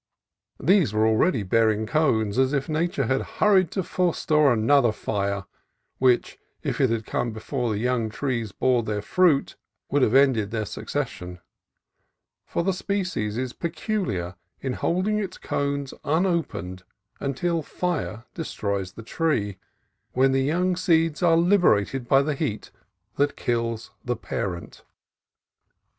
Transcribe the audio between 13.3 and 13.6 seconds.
is